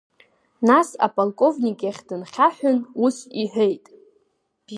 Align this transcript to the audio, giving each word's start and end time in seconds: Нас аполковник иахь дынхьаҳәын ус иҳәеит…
Нас 0.67 0.89
аполковник 1.05 1.79
иахь 1.83 2.01
дынхьаҳәын 2.07 2.77
ус 3.05 3.17
иҳәеит… 3.41 3.85